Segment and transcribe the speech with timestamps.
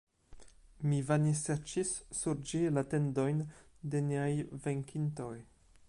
[0.93, 1.91] Mi vane serĉis
[2.21, 3.45] sur ĝi la tendojn
[3.93, 4.29] de niaj
[4.67, 5.33] venkintoj.